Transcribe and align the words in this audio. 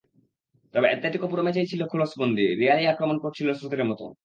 তবে 0.73 0.87
অ্যাটলেটিকো 0.89 1.27
পুরো 1.31 1.41
ম্যাচেই 1.45 1.69
ছিল 1.71 1.81
খোলসবন্দী, 1.91 2.45
রিয়ালই 2.59 2.89
আক্রমণ 2.93 3.17
করছিল 3.23 3.47
স্রোতের 3.53 3.83
মতো। 3.85 4.05